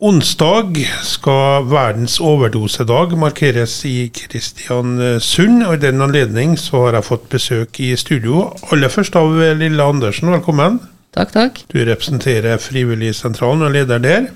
[0.00, 5.58] Onsdag skal verdens overdosedag markeres i Kristiansund.
[5.66, 8.46] og I den anledning så har jeg fått besøk i studio.
[8.72, 10.78] Aller først av Lille Andersen, velkommen.
[11.12, 11.60] Takk, takk.
[11.68, 14.30] Du representerer Frivilligsentralen og er leder der.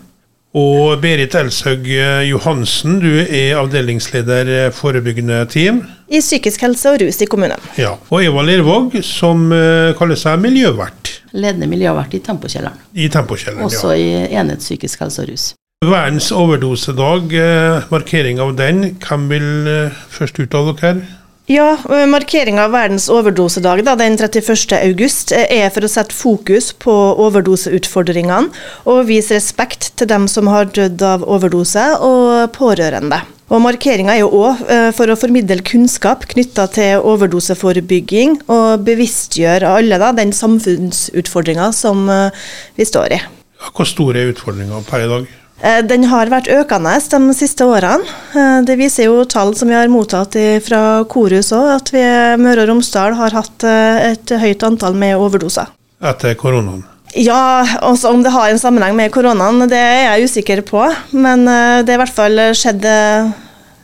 [0.52, 1.88] Og Berit Elshaug
[2.28, 5.80] Johansen, du er avdelingsleder forebyggende team.
[6.12, 7.72] I psykisk helse og rus i kommunen.
[7.80, 12.78] Ja, Og Eva Lervåg, som eh, kaller seg miljøvert Ledende miljøvert i Tempokjelleren.
[12.94, 13.66] i Tempokjelleren.
[13.66, 14.08] Også i
[14.38, 15.50] enhet psykisk helse og rus.
[15.84, 18.96] Verdens overdosedag, eh, markering av den.
[19.02, 21.02] Hvem vil eh, først uttale dere?
[21.46, 21.76] Ja,
[22.08, 24.78] Markeringa av verdens overdosedag da, den 31.
[24.78, 28.48] august er for å sette fokus på overdoseutfordringene
[28.88, 33.20] og vise respekt til dem som har dødd av overdose og pårørende.
[33.54, 34.64] Og Markeringa er jo òg
[34.96, 42.44] for å formidle kunnskap knytta til overdoseforebygging og bevisstgjøre alle da, den samfunnsutfordringa som eh,
[42.74, 43.20] vi står i.
[43.62, 45.28] Ja, Hvor stor er utfordringa per i dag?
[45.62, 48.02] Eh, Den har vært økende de siste årene.
[48.34, 50.34] Eh, Det viser jo tall som vi har mottatt
[50.66, 54.98] fra Korus òg, at vi i Møre og Romsdal har hatt eh, et høyt antall
[54.98, 55.70] med overdoser.
[56.02, 56.82] Etter koronaen.
[57.14, 60.82] Ja, også om det har en sammenheng med koronaen, det er jeg usikker på.
[61.14, 63.30] Men eh, det er i hvert fall skjedd eh,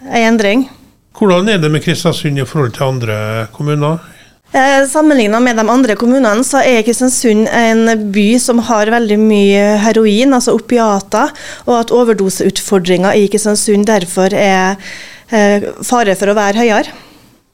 [0.07, 0.69] en endring.
[1.19, 3.99] Hvordan er det med Kristiansund i forhold til andre kommuner?
[4.51, 9.67] Eh, Sammenligna med de andre kommunene, så er Kristiansund en by som har veldig mye
[9.85, 11.31] heroin, altså opiater,
[11.69, 14.81] og at overdoseutfordringa i Kristiansund derfor er
[15.31, 16.97] eh, fare for å være høyere.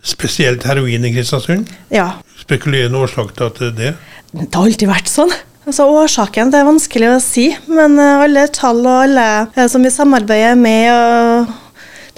[0.06, 1.68] Spesielt heroin i Kristiansund?
[1.92, 2.14] Ja.
[2.40, 3.92] Spekulerende årsak til at det er det?
[4.32, 5.36] Det har alltid vært sånn.
[5.66, 9.84] Altså Årsaken det er vanskelig å si, men eh, alle tall og alle eh, som
[9.84, 11.54] vi samarbeider med, og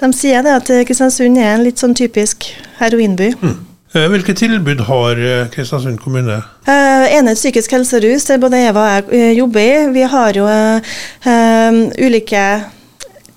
[0.00, 2.46] de sier det at Kristiansund er en litt sånn typisk
[2.78, 3.32] heroinby.
[3.40, 3.56] Mm.
[4.12, 6.42] Hvilke tilbud har eh, Kristiansund kommune?
[6.68, 9.78] Enhet psykisk helse og rus, der både Eva og jeg eh, jobber i.
[9.94, 10.90] Vi har jo eh,
[11.24, 12.42] eh, ulike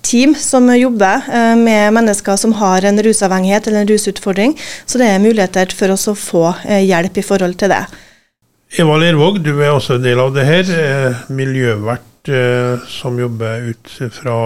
[0.04, 5.08] team som jobber eh, med mennesker som har en rusavhengighet eller en rusutfordring, så det
[5.08, 7.82] er muligheter for oss å få eh, hjelp i forhold til det.
[8.76, 10.68] Eva Lervåg, du er også en del av det her.
[10.76, 14.36] eh, Miljøvert eh, som jobber ut fra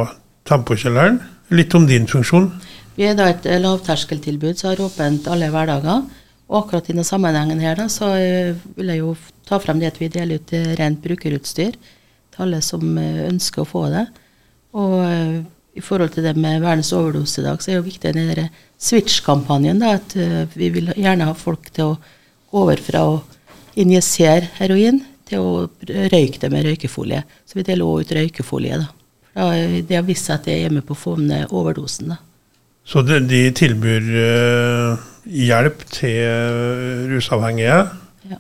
[0.47, 1.19] Tempokjelleren.
[1.55, 2.49] Litt om din funksjon.
[2.97, 6.07] Vi er da et eh, lavterskeltilbud som har åpent alle hverdager.
[6.47, 9.13] Og akkurat i denne sammenhengen her da, så eh, vil jeg jo
[9.47, 13.69] ta frem det at vi deler ut eh, rent brukerutstyr til alle som ønsker å
[13.69, 14.07] få det.
[14.77, 14.97] Og
[15.77, 18.51] i forhold til det med verdens overdose i dag, så er det jo viktig den
[18.83, 19.81] switch-kampanjen.
[19.87, 20.13] At
[20.53, 21.97] vi vil gjerne ha folk til å
[22.51, 23.17] gå over fra å
[23.81, 25.65] injisere heroin til å
[26.13, 27.23] røyke det med røykefolie.
[27.49, 28.83] Så vi deler også ut røykefolie.
[28.85, 28.96] da.
[29.37, 32.15] Det har vist seg at det er hjemme på å få ned overdosen.
[32.15, 32.17] da.
[32.87, 37.79] Så de, de tilbyr uh, hjelp til rusavhengige,
[38.31, 38.39] Ja.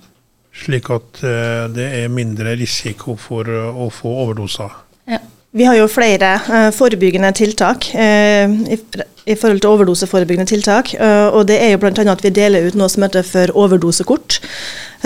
[0.54, 4.72] slik at uh, det er mindre risiko for uh, å få overdoser.
[5.56, 8.44] Vi har jo flere eh, forebyggende tiltak eh,
[9.24, 10.92] i, forhold til overdoseforebyggende tiltak.
[10.94, 12.04] eh, og det er jo bl.a.
[12.12, 14.40] at vi deler ut noe som heter for overdosekort.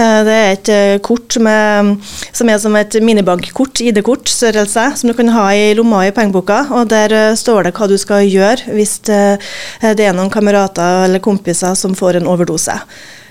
[0.00, 0.68] Det er et
[1.04, 1.96] kort med,
[2.32, 6.62] som er som et minibankkort, ID-kort-størrelse, som du kan ha i lomma i pengeboka.
[6.78, 9.18] Og der står det hva du skal gjøre hvis det,
[9.82, 12.78] er noen kamerater eller kompiser som får en overdose.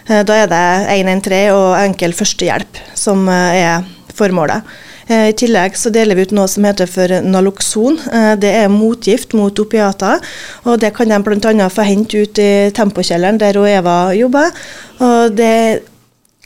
[0.06, 0.62] Da er det
[1.00, 4.68] 113 og enkel førstehjelp som er formålet.
[5.10, 7.98] Eh, I tillegg så deler vi ut noe som heter for Naloxon.
[8.14, 10.20] Eh, Det er motgift mot opiater.
[10.66, 11.70] og Det kan de bl.a.
[11.70, 14.52] få hente ut i Tempokjelleren, der Eva jobber.
[15.00, 15.84] Og det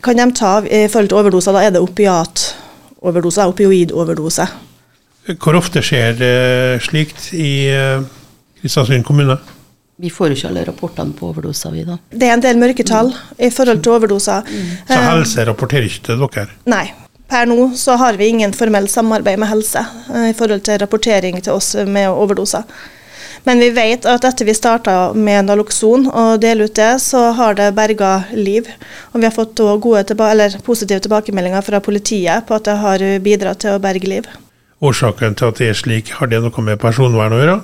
[0.01, 1.51] kan de ta i forhold til overdoser.
[1.53, 4.47] Da er det opiatoverdose, opioidoverdose.
[5.39, 8.01] Hvor ofte skjer det slikt i eh,
[8.61, 9.37] Kristiansund kommune?
[9.99, 11.97] Vi får jo ikke alle rapportene på overdoser, vi da.
[12.11, 14.41] Det er en del mørketall i forhold til overdoser.
[14.87, 16.47] Så Eh, helse rapporterer ikke til dere?
[16.65, 16.91] Nei.
[17.33, 19.81] Per nå så har vi ingen formell samarbeid med helse
[20.13, 22.67] eh, i forhold til rapportering til oss med overdoser.
[23.43, 27.57] Men vi vet at etter vi starta med Naloxon og delte ut det, så har
[27.57, 28.69] det berga liv.
[29.11, 33.75] Og vi har fått gode positive tilbakemeldinger fra politiet på at det har bidratt til
[33.75, 34.29] å berge liv.
[34.85, 37.57] Årsaken til at det er slik, har det noe med personvern å gjøre?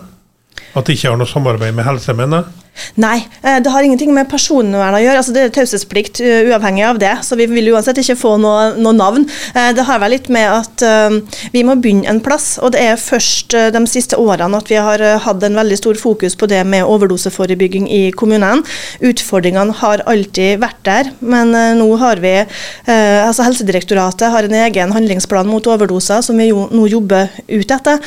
[0.73, 2.68] At de ikke har noe samarbeid med helse, mener jeg?
[2.95, 5.19] Nei, eh, det har ingenting med personvern å gjøre.
[5.19, 8.73] Altså, det er taushetsplikt uh, uavhengig av det, så vi vil uansett ikke få noe,
[8.79, 9.25] noe navn.
[9.53, 11.17] Eh, Det har vel litt med at eh,
[11.53, 14.79] vi må begynne en plass, og det er først eh, de siste årene at vi
[14.79, 18.63] har eh, hatt en veldig stor fokus på det med overdoseforebygging i kommunene.
[19.05, 24.59] Utfordringene har alltid vært der, men eh, nå har vi eh, altså Helsedirektoratet har en
[24.65, 27.99] egen handlingsplan mot overdoser som vi jo nå jobber ut etter.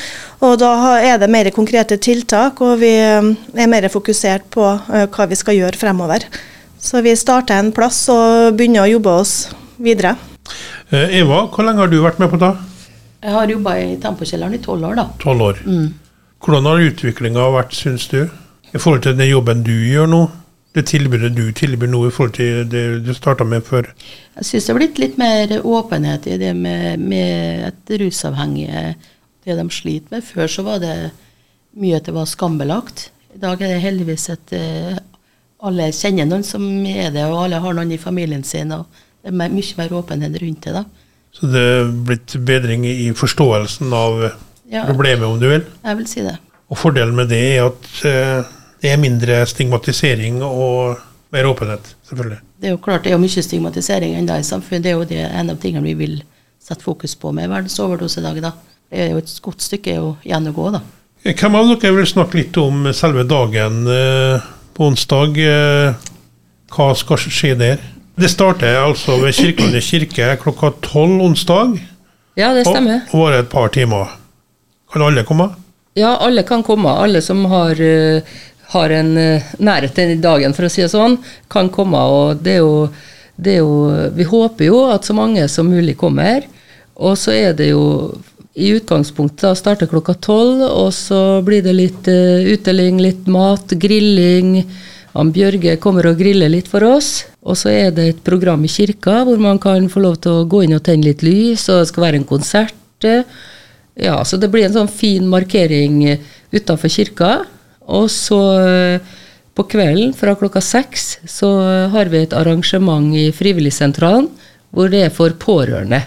[0.42, 5.06] Og da er det mer konkrete tiltak, og vi eh, er mer fokusert på eh,
[5.08, 6.26] hva vi skal gjøre fremover.
[6.82, 9.34] Så vi starter en plass og begynner å jobbe oss
[9.82, 10.16] videre.
[10.90, 12.52] Eh, Eva, hvor lenge har du vært med på det?
[13.22, 15.08] Jeg har jobba i Tempokjelleren i tolv år, da.
[15.22, 15.60] Tolv år.
[16.42, 18.24] Hvordan har utviklinga vært, syns du,
[18.72, 20.22] i forhold til den jobben du gjør nå?
[20.72, 23.90] Det tilbudet du tilbyr nå i forhold til det du starta med før?
[24.40, 28.94] Jeg syns det har blitt litt mer åpenhet i det med, med at rusavhengige,
[29.44, 30.24] det de sliter med.
[30.24, 30.96] Før så var det
[31.78, 33.10] mye at det var skambelagt.
[33.34, 34.98] I dag er det heldigvis at uh,
[35.66, 38.72] alle kjenner noen som er det, og alle har noen i familien sin.
[38.76, 38.86] og
[39.22, 40.72] Det er mye mer åpenhet rundt det.
[40.74, 40.84] da.
[41.32, 44.32] Så det er blitt bedring i forståelsen av
[44.72, 44.84] Ja.
[44.88, 45.64] problemet, om du vil?
[45.84, 46.36] Jeg vil si det.
[46.70, 48.44] Og fordelen med det er at uh,
[48.82, 50.98] det er mindre stigmatisering og
[51.32, 52.38] mer åpenhet, selvfølgelig.
[52.60, 54.82] Det er jo klart det er mye stigmatisering ennå i samfunnet.
[54.84, 56.22] Det er jo det, en av tingene vi vil
[56.62, 58.42] sette fokus på med verdens overdosedag.
[58.42, 58.52] da.
[58.90, 60.80] Det er jo et godt stykke å gjennomgå, da.
[61.22, 64.42] Hvem av dere vil snakke litt om selve dagen eh,
[64.74, 65.36] på onsdag?
[65.38, 66.08] Eh,
[66.74, 67.84] hva skal skje der?
[68.18, 71.76] Det starter altså ved Kirkelandet kirke klokka tolv onsdag.
[72.34, 73.04] Ja, det stemmer.
[73.12, 74.16] Og varer et par timer.
[74.90, 75.46] Kan alle komme?
[75.94, 76.90] Ja, alle kan komme.
[76.90, 78.34] Alle som har, eh,
[78.74, 79.14] har en
[79.62, 82.02] nærhet til dagen, for å si det sånn, kan komme.
[82.02, 82.90] Og det er, jo,
[83.38, 86.42] det er jo Vi håper jo at så mange som mulig kommer.
[86.96, 88.18] Og så er det jo
[88.54, 93.72] i utgangspunktet da starter klokka tolv, og så blir det litt uh, utdeling, litt mat,
[93.80, 94.58] grilling.
[95.16, 97.24] Han Bjørge kommer og griller litt for oss.
[97.42, 100.44] Og så er det et program i kirka hvor man kan få lov til å
[100.48, 102.76] gå inn og tenne litt lys, og det skal være en konsert.
[103.04, 103.24] eh,
[103.96, 106.18] ja, så det blir en sånn fin markering
[106.52, 107.32] utafor kirka.
[107.88, 109.12] Og så eh,
[109.52, 111.50] på kvelden fra klokka seks så
[111.92, 114.30] har vi et arrangement i Frivilligsentralen
[114.72, 116.00] hvor det er for pårørende.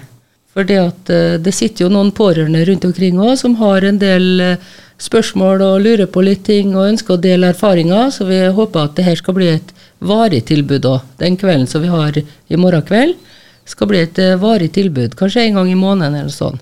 [0.55, 3.97] For det, at, eh, det sitter jo noen pårørende rundt omkring òg som har en
[3.99, 4.61] del eh,
[5.03, 8.95] spørsmål og lurer på litt ting og ønsker å dele erfaringer, så vi håper at
[8.95, 11.03] det her skal bli et varig tilbud òg.
[11.19, 13.19] Den kvelden som vi har i morgen kveld,
[13.67, 15.19] skal bli et eh, varig tilbud.
[15.19, 16.61] Kanskje en gang i måneden eller sånn.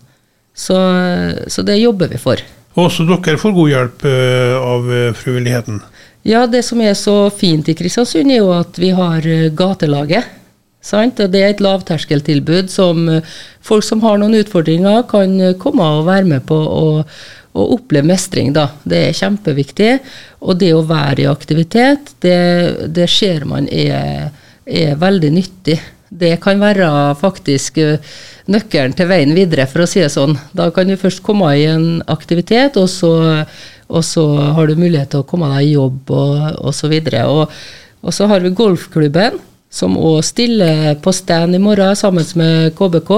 [0.58, 0.78] Så,
[1.50, 2.42] så det jobber vi for.
[2.78, 4.04] Også dere får god hjelp
[4.58, 5.80] av frivilligheten.
[6.26, 9.26] Ja, det som er så fint i Kristiansund, er jo at vi har
[9.58, 10.30] gatelaget.
[10.84, 11.22] Sant?
[11.24, 13.24] Og det er et lavterskeltilbud som eh,
[13.64, 16.84] folk som har noen utfordringer, kan eh, komme og være med på å,
[17.56, 18.52] å oppleve mestring.
[18.56, 18.68] Da.
[18.84, 19.94] Det er kjempeviktig.
[20.44, 22.40] Og det å være i aktivitet, det,
[22.92, 24.34] det ser man er,
[24.68, 25.80] er veldig nyttig.
[26.14, 26.90] Det kan være
[27.22, 28.12] faktisk eh,
[28.52, 30.36] nøkkelen til veien videre, for å si det sånn.
[30.52, 33.14] Da kan du først komme i en aktivitet, og så,
[33.88, 34.28] og så
[34.60, 36.92] har du mulighet til å komme deg i jobb og, og så.
[36.92, 37.58] Og,
[38.04, 39.40] og så har vi golfklubben,
[39.74, 43.12] som òg stiller på stand i morgen sammen med KBK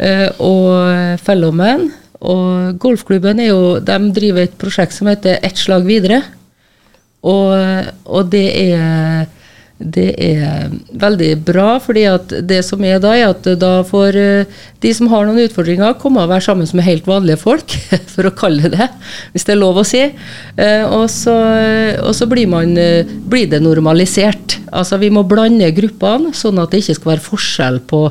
[0.00, 1.90] eh, og Fellowman.
[2.26, 6.22] Og golfklubben er jo, de driver et prosjekt som heter Ett slag videre.
[7.26, 7.52] Og,
[8.06, 9.26] og det er
[9.76, 14.62] det er veldig bra, fordi at det som er da, er at da får eh,
[14.80, 17.74] de som har noen utfordringer, komme og være sammen med helt vanlige folk,
[18.14, 18.88] for å kalle det
[19.34, 20.00] hvis det er lov å si.
[20.56, 21.36] Eh, Og så,
[22.00, 24.58] og så blir, man, eh, blir det normalisert.
[24.72, 28.02] Altså Vi må blande gruppene, sånn at det ikke skal være forskjell på,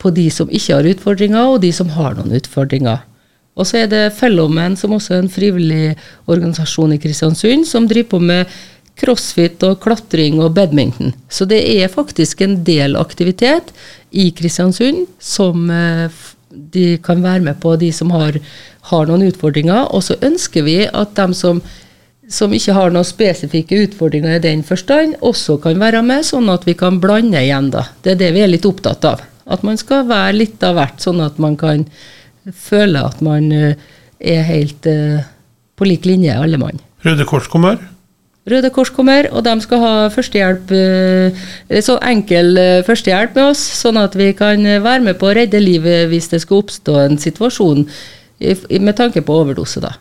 [0.00, 3.04] på de som ikke har utfordringer, og de som har noen utfordringer.
[3.52, 5.92] Og så er det Fellowmen, som også er en frivillig
[6.24, 8.60] organisasjon i Kristiansund, som driver på med
[9.00, 11.14] crossfit og klatring og badminton.
[11.32, 13.72] Så det er faktisk en del aktivitet
[14.10, 16.22] i Kristiansund som eh,
[16.52, 18.36] de kan være med på, de som har,
[18.90, 19.88] har noen utfordringer.
[19.94, 21.62] Og så ønsker vi at de som,
[22.28, 26.66] som ikke har noen spesifikke utfordringer i den forstand, også kan være med, sånn at
[26.68, 27.72] vi kan blande igjen.
[27.74, 27.88] da.
[28.04, 29.24] Det er det vi er litt opptatt av.
[29.52, 31.86] At man skal være litt av hvert, sånn at man kan
[32.58, 33.74] føle at man eh,
[34.22, 35.24] er helt eh,
[35.78, 36.78] på lik linje, alle mann.
[37.02, 37.80] Røde Kors kommer.
[38.50, 43.62] Røde Kors kommer, og de skal ha førstehjelp, eh, så enkel eh, førstehjelp med oss,
[43.78, 46.96] sånn at vi kan eh, være med på å redde livet hvis det skal oppstå
[47.04, 47.86] en situasjon
[48.82, 49.78] med tanke på overdose.
[49.84, 49.94] da.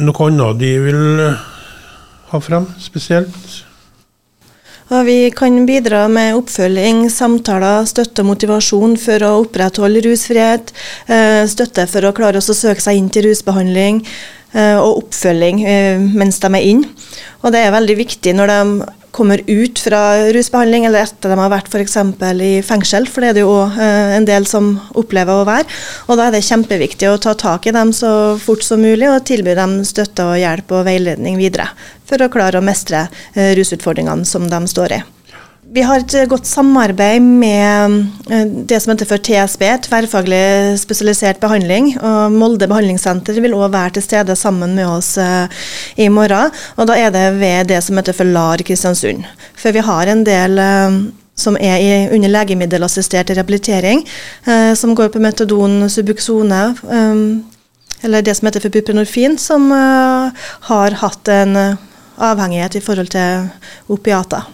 [0.00, 1.02] Noe annet de vil
[2.30, 3.66] ha frem spesielt?
[4.90, 10.72] Ja, vi kan bidra med oppfølging, samtaler, støtte og motivasjon for å opprettholde rusfrihet.
[11.06, 14.39] eh, Støtte for å klare oss å søke seg inn til rusbehandling, eh,
[14.80, 16.86] og oppfølging eh, mens de er inn.
[17.44, 18.62] Og det er veldig viktig når de
[19.10, 20.00] kommer ut fra
[20.34, 21.96] rusbehandling, eller etter de har vært f.eks.
[22.46, 25.66] i fengsel, for det er det jo også, eh, en del som opplever å være.
[26.08, 29.24] Og da er det kjempeviktig å ta tak i dem så fort som mulig, og
[29.28, 31.70] tilby dem støtte og hjelp og veiledning videre,
[32.06, 35.02] for å klare å mestre eh, rusutfordringene som de står i.
[35.70, 37.92] Vi har et godt samarbeid med
[38.26, 41.92] eh, det som heter for TSB, tverrfaglig spesialisert behandling.
[42.02, 45.46] og Molde behandlingssenter vil òg være til stede sammen med oss eh,
[45.94, 46.50] i morgen.
[46.74, 49.22] og Da er det ved det som heter for LAR Kristiansund.
[49.54, 51.00] For vi har en del eh,
[51.38, 54.02] som er i, under legemiddelassistert rehabilitering,
[54.50, 57.26] eh, som går på metadon, Subuxone, eh,
[58.02, 61.84] eller det som heter for buprenorfin, som eh, har hatt en eh,
[62.18, 63.52] avhengighet i forhold til
[63.86, 64.50] opiater.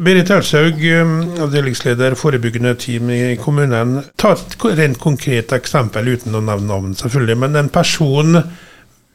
[0.00, 3.98] Berit Elshaug, um, avdelingsleder forebyggende team i kommunen.
[4.16, 7.38] Ta et rent konkret eksempel uten å nevne navn, selvfølgelig.
[7.42, 8.38] Men en person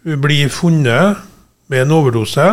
[0.03, 1.24] blir funnet
[1.72, 2.50] med en overdose.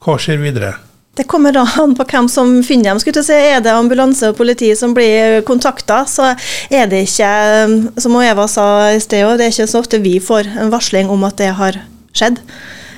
[0.00, 0.74] Hva skjer videre?
[1.16, 3.00] Det kommer da an på hvem som finner dem.
[3.02, 3.36] Skulle si.
[3.36, 6.32] Er det ambulanse og politi som blir kontakta, så
[6.70, 7.30] er det ikke,
[8.00, 11.26] som Eva sa i sted, det er ikke så ofte vi får en varsling om
[11.28, 11.80] at det har
[12.16, 12.38] skjedd.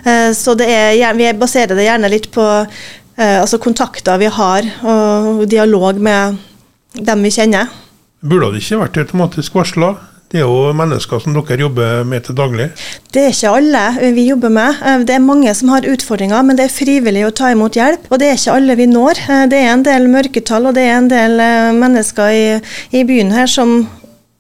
[0.05, 2.47] Eh, så er, vi baserer det gjerne litt på
[3.17, 6.39] altså kontakter vi har, og dialog med
[6.97, 7.69] dem vi kjenner.
[8.23, 9.95] Burde det ikke vært automatisk varsla?
[10.33, 12.71] Det er jo mennesker som dere jobber med til daglig?
[13.13, 14.79] Det er ikke alle vi jobber med.
[14.81, 18.07] Eh, det er mange som har utfordringer, men det er frivillig å ta imot hjelp.
[18.09, 19.21] Og det er ikke alle vi når.
[19.53, 21.37] Det er en del mørketall, og det er en del
[21.77, 22.47] mennesker i,
[22.97, 23.83] i byen her som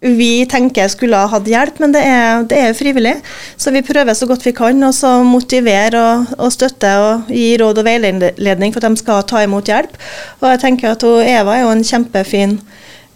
[0.03, 3.15] vi tenker skulle ha hatt hjelp, men det er, det er, frivillig.
[3.57, 7.53] Så vi prøver så godt vi kan og så motivere og, og, støtte og gi
[7.63, 9.95] råd og veiledning for at de skal ta imot hjelp.
[10.41, 12.59] Og jeg tenker at Eva er jo en kjempefin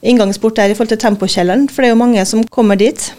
[0.06, 3.10] inngangsport der i forhold til Tempokjelleren, for det er jo mange som kommer dit.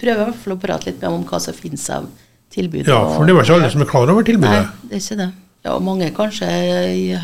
[0.00, 2.10] Prøver i hvert fall å prate litt med om hva som finnes av
[2.52, 2.84] tilbud.
[2.84, 4.60] Ja, for det var ikke alle som er klar over tilbudet.
[4.60, 5.30] Nei, det er ikke det.
[5.64, 6.48] Ja, og mange kanskje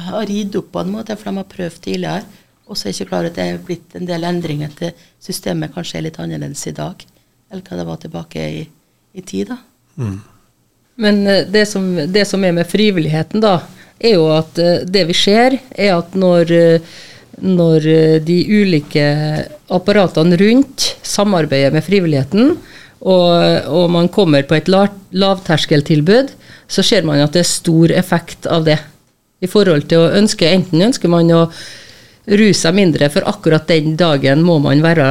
[0.07, 2.47] har ridd opp på en måte, for de har prøvd tidligere.
[2.71, 5.07] Og så er jeg ikke klar over at det er blitt en del endringer til
[5.23, 7.03] systemet kanskje er litt annerledes i dag
[7.51, 8.61] eller hva det var tilbake i,
[9.19, 9.51] i tid.
[9.51, 9.59] da.
[9.99, 10.19] Mm.
[11.01, 13.59] Men eh, det som, det som, er med frivilligheten, da,
[13.99, 16.93] er jo at eh, det vi ser, er at når, eh,
[17.41, 17.89] når
[18.27, 19.07] de ulike
[19.73, 22.55] apparatene rundt samarbeider med frivilligheten,
[23.01, 26.35] og, og man kommer på et lavterskeltilbud,
[26.71, 28.77] så ser man at det er stor effekt av det.
[29.41, 31.47] I forhold til å ønske Enten ønsker man å
[32.27, 35.09] ruse mindre, for akkurat den dagen må man være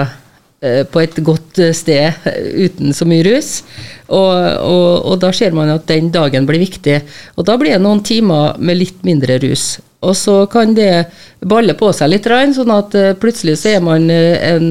[0.61, 3.59] eh, på et godt eh, sted eh, uten så mye rus.
[4.07, 7.01] Og, og, og, da ser man at den dagen blir viktig.
[7.37, 9.79] Og da blir det noen timer med litt mindre rus.
[9.99, 11.09] Og så kan det
[11.43, 14.69] balle på seg litt, sånn at plutselig så er man en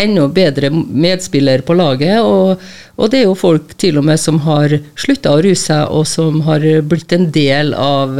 [0.00, 2.24] enda bedre medspiller på laget.
[2.24, 2.62] Og,
[2.96, 6.08] og det er jo folk til og med som har slutta å ruse seg, og
[6.08, 8.16] som har blitt en del av,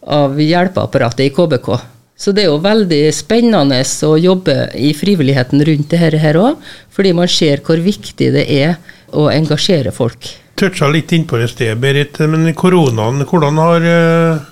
[0.00, 1.68] av hjelpeapparatet i KBK.
[2.16, 6.56] Så det er jo veldig spennende å jobbe i frivilligheten rundt det her òg,
[6.88, 8.78] fordi man ser hvor viktig det er
[9.12, 10.30] å engasjere folk.
[10.56, 14.46] Toucha litt innpå det stedet, Berit, men koronaen, hvordan har eh,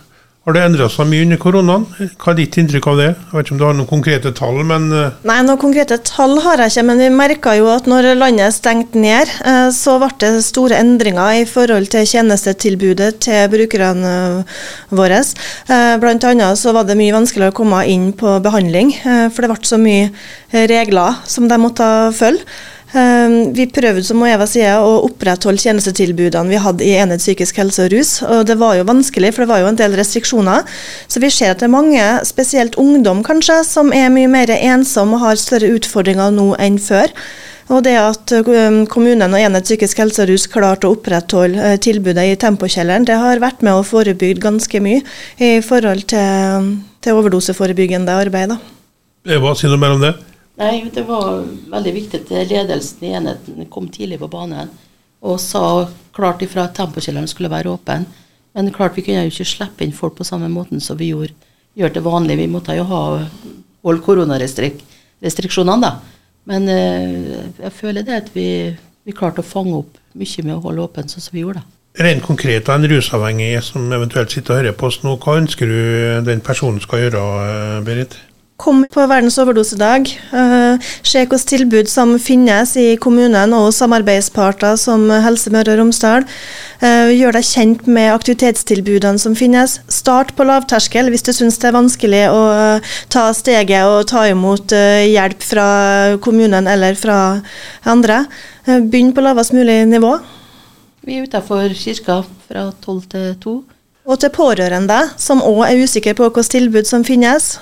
[0.45, 1.85] har det endra seg mye under koronaen?
[2.21, 3.07] Hva er ditt inntrykk av det?
[3.17, 6.37] Jeg vet ikke om du har noen konkrete tall, men eh, Nei, noen konkrete tall
[6.45, 10.11] har jeg ikke, men vi merka jo at når landet stengte ned, eh, så ble
[10.21, 14.61] det store endringer i forhold til tjenestetilbudet til brukerne eh,
[14.93, 15.23] våre.
[16.03, 18.91] Blant annet så var det mye vanskeligere å komme inn på behandling,
[19.33, 20.11] for det ble så mye
[20.69, 22.45] regler som de måtte følge.
[22.95, 27.89] Ehm, vi prøvde som Eva sier, å opprettholde tjenestetilbudene vi hadde i enhet psykisk helse
[27.89, 28.13] og rus.
[28.23, 30.63] og Det var jo vanskelig, for det var jo en del restriksjoner.
[31.09, 35.19] Så vi ser at det er mange, spesielt ungdom kanskje, som er mye mer ensomme
[35.19, 37.11] og har større utfordringer nå enn før.
[37.73, 41.79] Og det at ehm, kommunen og enhet psykisk helse og rus klarte å opprettholde eh,
[41.81, 45.01] tilbudet i Tempokjelleren, det har vært med å forebygge ganske mye
[45.41, 46.71] i forhold til,
[47.01, 48.53] til overdoseforebyggende arbeid.
[48.53, 48.61] Da.
[49.35, 50.13] Eva, si noe mer om det?
[50.61, 51.43] Nei, det var
[51.73, 54.71] veldig viktig at ledelsen i enheten kom tidlig på banen
[55.25, 58.05] og sa klart ifra at tempokjelleren skulle være åpen.
[58.55, 61.33] Men klart vi kunne jo ikke slippe inn folk på samme måten som vi gjorde,
[61.75, 62.37] gjør til vanlig.
[62.39, 63.05] Vi måtte jo ha
[63.85, 65.95] holde koronarestriksjonene, da.
[66.49, 68.49] Men eh, jeg føler det at vi,
[69.05, 71.65] vi klarte å fange opp mye med å holde åpen sånn som vi gjorde.
[71.99, 75.81] Rent konkret, en rusavhengig som eventuelt sitter og hører på oss nå, hva ønsker du
[76.27, 77.25] den personen skal gjøre,
[77.87, 78.19] Berit?
[78.57, 80.07] Kom på verdens overdosedag.
[80.31, 86.23] Uh, se hvilke tilbud som finnes i kommunen og samarbeidsparter som Helse Møre og Romsdal.
[86.79, 89.81] Uh, gjør deg kjent med aktivitetstilbudene som finnes.
[89.91, 94.23] Start på lavterskel hvis du syns det er vanskelig å uh, ta steget og ta
[94.31, 95.67] imot hjelp fra
[96.23, 97.19] kommunen eller fra
[97.91, 98.21] andre.
[98.69, 100.13] Begynn på lavest mulig nivå.
[101.05, 103.57] Vi er utafor kirka fra tolv til to.
[104.07, 107.57] Og til pårørende som òg er usikre på hvilke tilbud som finnes.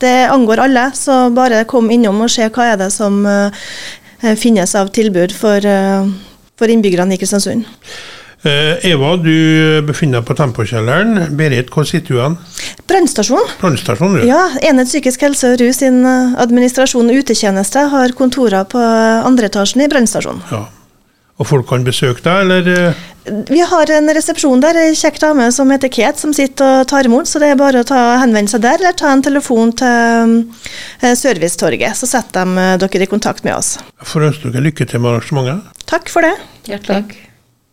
[0.00, 3.66] Det angår alle, så bare kom innom og se hva er det som uh,
[4.40, 6.08] finnes av tilbud for, uh,
[6.56, 7.68] for innbyggerne i Kristiansund.
[8.40, 11.26] Uh, Eva, du befinner deg på Tempokjelleren.
[11.36, 12.38] Berit, hvor sitter du hen?
[12.88, 13.52] Brannstasjon.
[13.60, 14.26] Brannstasjon, du.
[14.30, 19.84] Ja, Enhet psykisk helse og rus sin administrasjon og utetjeneste har kontorer på andre etasjen
[19.84, 20.44] i brannstasjonen.
[20.48, 20.64] Ja.
[21.40, 22.66] Og folk kan besøke deg, eller?
[22.68, 26.88] eh, Vi har en resepsjon der, ei kjekk dame som heter Kate, som sitter og
[26.90, 27.30] tar imot.
[27.30, 30.36] Så det er bare å ta, henvende seg der, eller ta en telefon til
[31.00, 31.96] eh, Servicetorget.
[31.96, 33.78] Så setter de eh, dere i kontakt med oss.
[34.00, 35.84] Jeg får ønske dere lykke til med arrangementet.
[35.90, 36.36] Takk for det.
[36.68, 37.00] Hjertelig.
[37.00, 37.29] Takk.